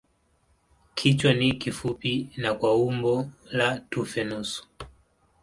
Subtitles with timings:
[0.95, 4.67] Kichwa ni kifupi na kwa umbo la tufe nusu.